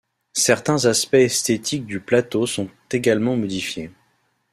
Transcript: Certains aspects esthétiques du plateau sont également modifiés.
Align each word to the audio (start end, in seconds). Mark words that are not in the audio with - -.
Certains 0.33 0.85
aspects 0.85 1.13
esthétiques 1.13 1.85
du 1.85 1.99
plateau 1.99 2.47
sont 2.47 2.71
également 2.89 3.37
modifiés. 3.37 3.91